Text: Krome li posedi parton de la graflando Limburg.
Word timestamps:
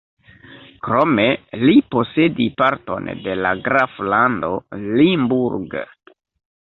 Krome 0.87 1.25
li 1.63 1.75
posedi 1.95 2.47
parton 2.61 3.11
de 3.27 3.35
la 3.43 3.53
graflando 3.69 4.51
Limburg. 4.99 5.81